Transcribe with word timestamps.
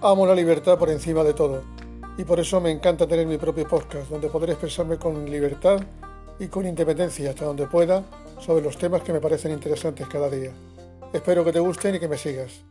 Amo 0.00 0.28
la 0.28 0.34
libertad 0.34 0.78
por 0.78 0.90
encima 0.90 1.24
de 1.24 1.34
todo 1.34 1.64
y 2.16 2.22
por 2.22 2.38
eso 2.38 2.60
me 2.60 2.70
encanta 2.70 3.08
tener 3.08 3.26
mi 3.26 3.36
propio 3.36 3.66
podcast 3.66 4.08
donde 4.08 4.28
poder 4.28 4.50
expresarme 4.50 4.96
con 4.96 5.28
libertad 5.28 5.80
y 6.38 6.46
con 6.46 6.66
independencia 6.66 7.30
hasta 7.30 7.44
donde 7.44 7.66
pueda 7.66 8.04
sobre 8.38 8.62
los 8.62 8.78
temas 8.78 9.02
que 9.02 9.12
me 9.12 9.20
parecen 9.20 9.50
interesantes 9.50 10.06
cada 10.06 10.30
día. 10.30 10.52
Espero 11.12 11.44
que 11.44 11.52
te 11.52 11.58
gusten 11.58 11.96
y 11.96 11.98
que 11.98 12.06
me 12.06 12.16
sigas. 12.16 12.62